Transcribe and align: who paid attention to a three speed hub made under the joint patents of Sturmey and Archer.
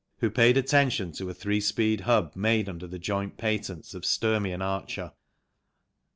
who 0.17 0.31
paid 0.31 0.57
attention 0.57 1.11
to 1.11 1.29
a 1.29 1.33
three 1.35 1.61
speed 1.61 2.01
hub 2.01 2.35
made 2.35 2.67
under 2.67 2.87
the 2.87 2.97
joint 2.97 3.37
patents 3.37 3.93
of 3.93 4.01
Sturmey 4.03 4.51
and 4.51 4.63
Archer. 4.63 5.11